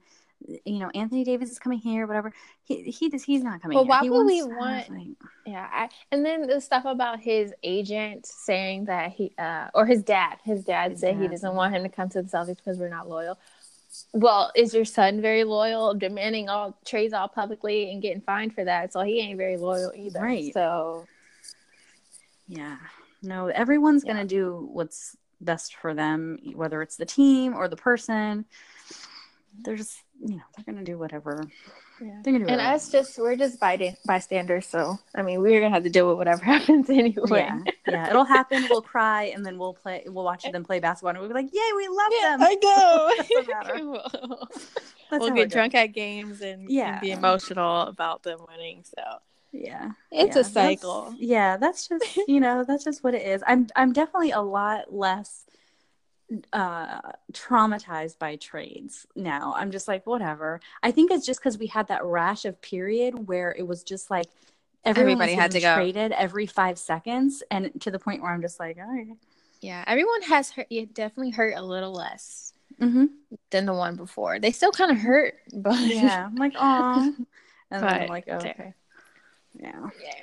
[0.64, 2.07] you know Anthony Davis is coming here.
[2.07, 2.33] Whatever.
[2.64, 3.75] He he just he's not coming.
[3.77, 3.90] Well, here.
[3.90, 5.07] why He would we want- like,
[5.46, 10.03] Yeah, I, and then the stuff about his agent saying that he, uh, or his
[10.03, 12.79] dad, his dad His said he doesn't want him to come to the Celtics because
[12.79, 13.38] we're not loyal.
[14.12, 18.64] Well, is your son very loyal, demanding all trades all publicly and getting fined for
[18.64, 18.92] that?
[18.92, 20.20] So he ain't very loyal either.
[20.20, 20.53] Right.
[20.53, 21.07] So
[22.49, 22.77] yeah,
[23.22, 23.46] no.
[23.49, 24.12] Everyone's Yeah.
[24.12, 28.44] gonna do what's best for them, whether it's the team or the person.
[29.62, 31.43] They're just you know they're gonna do whatever.
[32.01, 32.21] yeah.
[32.23, 32.75] They're gonna do And whatever.
[32.75, 34.67] us, just we're just by- bystanders.
[34.67, 37.47] So I mean, we're gonna have to deal with whatever happens anyway.
[37.49, 38.67] Yeah, yeah, it'll happen.
[38.71, 40.05] We'll cry, and then we'll play.
[40.07, 42.55] We'll watch them play basketball, and we'll be like, "Yay, we love them!" I
[43.79, 43.91] know.
[43.91, 44.49] We'll
[45.11, 46.99] That's we'll get drunk at games and, and Yeah.
[47.01, 48.85] be emotional about them winning.
[48.85, 49.03] So.
[49.53, 51.15] Yeah, it's Yeah, a that's- cycle.
[51.17, 53.43] Yeah, that's just you know that's just what it is.
[53.47, 55.46] I'm I'm definitely a lot less
[56.53, 57.01] uh
[57.33, 59.55] traumatized by trades now.
[59.57, 60.61] I'm just like whatever.
[60.83, 64.11] I think it's just because we had that rash of period where it was just
[64.11, 64.27] like
[64.85, 65.75] Everybody had to go.
[65.75, 68.79] traded every five seconds, and to the point where I'm just like,
[69.61, 70.69] Yeah, everyone has hurt.
[70.71, 73.07] It definitely hurt a little less mm-hmm.
[73.51, 74.39] than the one before.
[74.39, 76.27] They still kind of hurt, but yeah.
[76.27, 77.15] I'm like, oh,
[77.71, 78.75] and then I'm like, okay,
[79.59, 79.89] yeah.
[80.01, 80.15] yeah,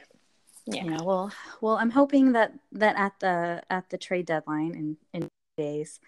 [0.65, 0.83] yeah.
[0.85, 1.01] Yeah.
[1.01, 5.99] well well i'm hoping that that at the at the trade deadline in in days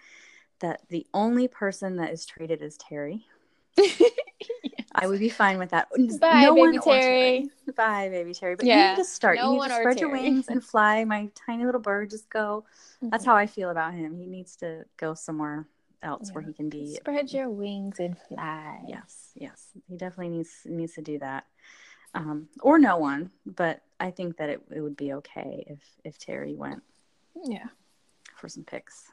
[0.60, 3.24] that the only person that is traded is terry.
[4.98, 5.88] I would be fine with that.
[6.20, 7.50] Bye, baby or Terry.
[7.76, 8.56] bye baby terry.
[8.56, 9.36] But you need to start.
[9.36, 11.04] No you need to spread your wings and fly.
[11.04, 12.64] My tiny little bird just go.
[13.02, 13.30] That's Mm-hmm.
[13.30, 14.16] how i feel about him.
[14.16, 15.66] He needs to go somewhere
[16.02, 18.80] else where he can be Spread your wings and fly.
[18.88, 19.68] yes yes.
[19.88, 21.44] He definitely needs needs to do that.
[22.14, 26.16] Um, or no one but i think that it, it would be okay if if
[26.16, 26.82] terry went
[27.44, 27.66] yeah.
[28.36, 29.04] for some picks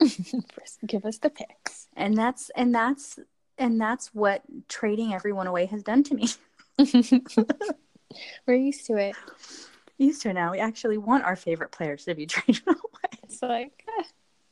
[0.52, 1.88] First, give us the picks.
[1.96, 3.18] and that's and that's
[3.58, 6.28] and that's what trading everyone away has done to me.
[8.46, 9.16] We're used to it.
[9.98, 10.52] used to now.
[10.52, 13.20] We actually want our favorite players to be traded away.
[13.22, 14.02] It's like, eh,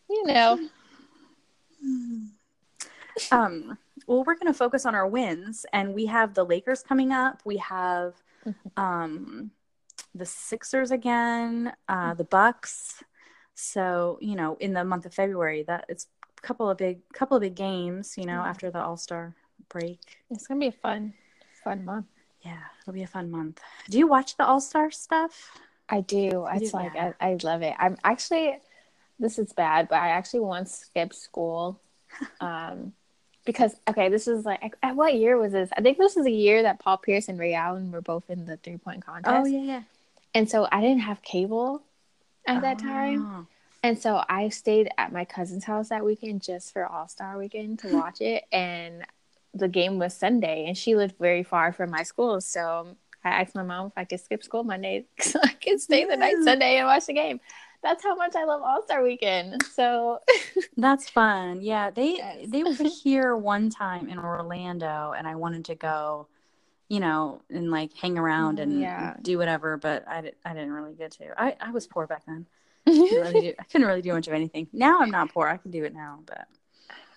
[0.09, 0.69] you know,
[3.33, 7.13] um well we're going to focus on our wins and we have the lakers coming
[7.13, 7.43] up.
[7.45, 8.15] We have
[8.77, 9.51] um
[10.15, 13.03] the sixers again uh the bucks
[13.55, 16.07] so you know in the month of february that it's
[16.39, 18.49] a couple of big couple of big games you know Yeah.
[18.49, 19.35] after the all-star
[19.69, 21.15] break it's gonna be a fun,
[21.65, 22.07] fun month.
[22.43, 23.61] yeah it'll be a fun month
[23.91, 26.47] do you watch the all-star stuff I do.
[26.55, 26.97] It's do, like.
[26.97, 27.75] I, I love it.
[27.79, 28.57] I'm actually
[29.19, 31.79] this is bad, but I actually once skipped school.
[32.41, 32.93] Um
[33.45, 35.69] because okay, this is like at what year was this?
[35.77, 38.47] I think this is a year that Paul Pierce and Ray Allen were both in
[38.47, 39.35] the three point contest.
[39.37, 39.83] oh yeah yeah
[40.33, 41.83] And so I didn't have cable
[42.47, 43.27] at that time.
[43.27, 43.47] Oh.
[43.85, 47.81] And so I stayed at my cousin's house that weekend just for All Star weekend
[47.81, 48.45] to watch it.
[48.53, 49.05] And
[49.55, 52.41] the game was Sunday, and she lived very far from my school.
[52.41, 56.05] So I asked my mom if I could skip school Monday so I could stay
[56.05, 57.41] the night Sunday and watch the game.
[57.83, 59.63] that's how much I love All Star Weekend.
[59.75, 60.21] So
[60.77, 61.61] That's fun.
[61.61, 62.47] Yeah, they Yes.
[62.49, 66.29] they were here one time in Orlando, and I wanted to go,
[66.93, 69.17] you know, and like hang around and Yeah.
[69.23, 71.33] do whatever, but I, I didn't really get to.
[71.41, 72.47] I, I was poor back then.
[72.85, 74.69] Couldn't really do, I couldn't really do much of anything.
[74.73, 75.49] Now I'm not poor.
[75.49, 76.47] I can do it now, but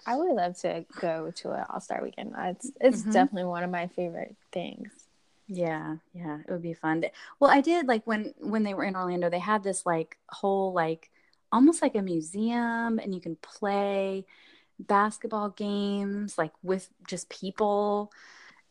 [0.06, 2.34] I would love to go to an All Star Weekend.
[2.38, 3.12] It's it's Mhm.
[3.12, 4.94] definitely one of my favorite things.
[5.48, 7.06] yeah, yeah, it would be fun.
[7.40, 10.74] Well, I did like when when they were in Orlando, they had this like whole
[10.74, 11.10] like
[11.52, 14.26] almost like a museum, and you can play
[14.80, 18.12] basketball games like with just people.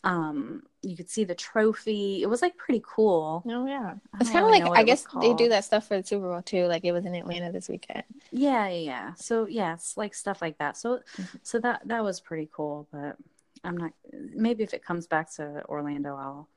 [0.04, 2.22] Um, you could see the trophy.
[2.22, 3.42] It was like pretty cool.
[3.48, 6.28] Oh yeah, it's kind of like I guess they do that stuff for the Super
[6.28, 6.66] Bowl too.
[6.66, 8.04] Like it was in Atlanta this weekend.
[8.30, 9.14] Yeah, yeah, yeah.
[9.14, 10.76] So yeah, it's like stuff like that.
[10.76, 11.38] So Mhm.
[11.42, 13.16] so that that was pretty cool, but
[13.64, 16.48] I'm not maybe if it comes back to Orlando, I'll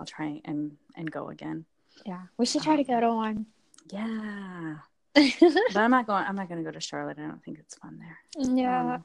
[0.00, 1.66] I'll try and and go again.
[2.06, 3.46] Yeah, we should try to go to one.
[3.90, 4.76] Yeah.
[5.14, 7.18] But I'm not going I'm not going to go to Charlotte.
[7.18, 8.18] I don't think it's fun there.
[8.56, 8.94] yeah.
[8.94, 9.04] Um,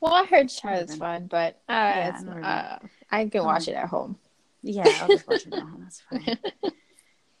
[0.00, 2.44] well, I heard Charlotte's fun, but uh, Yeah, it's, I've never been.
[2.44, 2.78] uh,
[3.10, 4.18] I can watch Um, it at home,
[4.62, 5.80] yeah, I'll just watch it at home.
[5.82, 6.38] That's fine.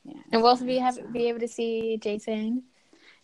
[0.04, 0.22] Yeah.
[0.32, 1.02] and we'll also be have so.
[1.12, 2.62] be able to see Jayson.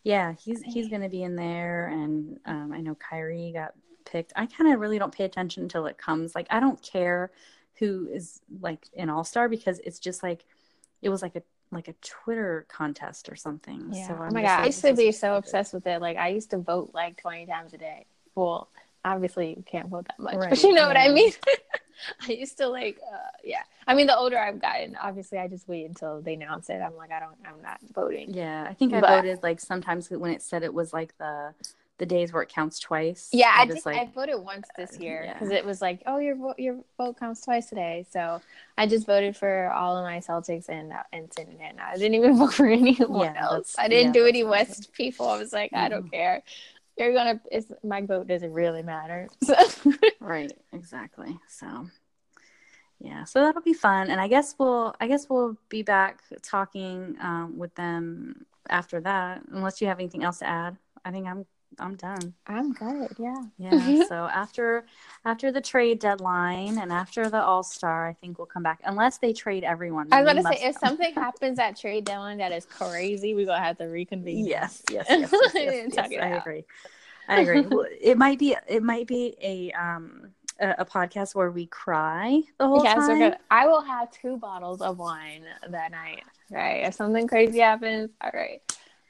[0.03, 3.75] Yeah, he's he's going to be in there and um I know Kyrie got
[4.07, 4.33] picked.
[4.35, 6.35] I kind of really don't pay attention until it comes.
[6.35, 7.33] Like I don't care
[7.75, 10.45] who is like an all-star because it's just like
[11.03, 13.91] it was like a like a Twitter contest or something.
[13.93, 14.09] Yeah.
[14.09, 16.01] So oh I'm my just god, I used to be so obsessed with it.
[16.01, 18.07] Like I used to vote like twenty times a day.
[18.35, 18.69] Well,
[19.05, 20.51] obviously you can't vote that much, right.
[20.51, 21.33] but you know what I mean.
[22.29, 23.63] I used to like, uh, yeah.
[23.87, 26.81] I mean, the older I've gotten, obviously, I just wait until they announce it.
[26.81, 28.33] I'm like, I don't, I'm not voting.
[28.33, 31.55] Yeah, I think I But- voted like sometimes when it said it was like the
[31.99, 33.29] the days where it counts twice.
[33.31, 33.95] Yeah, I just did.
[33.95, 35.35] I voted once this uh, year yeah.
[35.35, 38.07] because it was like, oh, your vote, your vote counts twice today.
[38.11, 38.41] So
[38.79, 41.79] I just voted for all of my Celtics and uh, and Cincinnati.
[41.79, 43.77] I didn't even vote for anyone Yeah, else.
[43.79, 45.29] I didn't yeah, do any West people.
[45.29, 46.13] I was like, I don't Mhm.
[46.13, 46.43] care.
[46.97, 47.41] You're gonna.
[47.51, 49.29] It's, my vote doesn't really matter.
[49.43, 49.55] So
[50.21, 51.39] Right, exactly.
[51.49, 51.87] So
[53.01, 57.17] yeah, so that'll be fun, and I guess we'll I guess we'll be back talking
[57.21, 60.77] um, with them after that, unless you have anything else to add.
[61.05, 61.47] I think I'm
[61.79, 62.35] I'm done.
[62.47, 63.17] I'm good.
[63.19, 63.43] Yeah.
[63.59, 64.05] Yeah.
[64.09, 64.85] so after
[65.25, 69.19] after the trade deadline and after the All Star, I think we'll come back unless
[69.19, 70.09] they trade everyone.
[70.13, 73.65] I was gonna say if something happens at trade deadline that is crazy, we're gonna
[73.65, 74.47] have to reconvene.
[74.47, 76.47] Yes, yes, yes, yes, yes, yes, I out.
[76.47, 76.65] agree.
[77.29, 77.65] I agree.
[78.01, 82.67] It might be it might be a um a, a podcast where we cry the
[82.67, 83.35] whole Yes, time.
[83.51, 86.23] I will have two bottles of wine that night.
[86.51, 86.85] Right.
[86.85, 88.61] If something crazy happens, all right.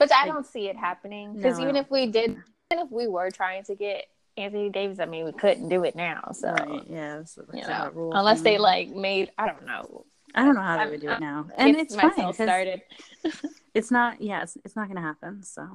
[0.00, 2.30] But I don't see it happening because No, even if we did,
[2.72, 5.94] even if we were trying to get Anthony Davis, I mean, we couldn't do it
[5.94, 6.30] now.
[6.32, 10.06] So Right, yeah, you know, rule unless they like made, I don't know.
[10.34, 12.80] I don't know how they I'm- would do it now, and it's fine started.
[13.74, 14.20] it's not.
[14.22, 15.42] Yeah, it's, it's not going to happen.
[15.42, 15.68] So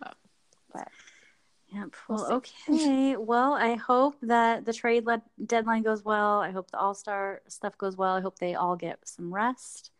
[0.00, 0.12] Yeah.
[0.72, 0.88] But
[1.74, 1.88] Yep.
[2.08, 3.16] we'll Well, okay.
[3.16, 6.38] Well, I hope that the trade le- deadline goes well.
[6.40, 8.14] I hope the All Star stuff goes well.
[8.14, 9.90] I hope they all get some rest,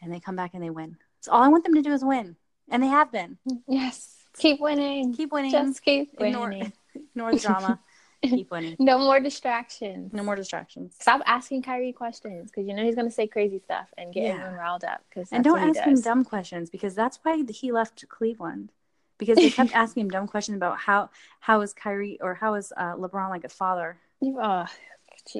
[0.00, 0.96] and they come back and they win.
[1.20, 2.36] So all I want them to do is win,
[2.70, 3.38] and they have been.
[3.68, 5.14] Yes, keep winning.
[5.14, 5.50] Keep winning.
[5.50, 6.72] Just keep Ignore- winning.
[6.94, 7.80] Ignore the drama.
[8.22, 8.76] Keep winning.
[8.80, 10.12] No more distractions.
[10.14, 10.94] No more distractions.
[10.98, 14.28] Stop asking Kyrie questions because you know he's gonna say crazy stuff and get Yeah.
[14.30, 15.02] everyone riled up.
[15.10, 18.72] Because And don't ask him dumb questions because that's why he left Cleveland.
[19.18, 22.72] Because they kept asking him dumb questions about how how is Kyrie or how is
[22.76, 23.98] uh, LeBron like a father.
[24.22, 24.66] Oh.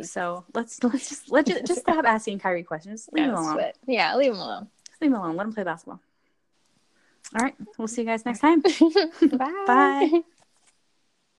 [0.03, 3.09] So let's let's just let's just, just stop asking Kyrie questions.
[3.13, 3.53] Leave him Yeah, alone.
[3.55, 3.79] sweat.
[3.87, 4.69] Yeah, leave him alone.
[4.89, 5.37] Just leave him alone.
[5.37, 6.01] Let him play basketball.
[7.35, 7.55] All right.
[7.79, 8.61] We'll see you guys next time.
[9.33, 9.65] Bye.
[9.67, 10.23] Bye.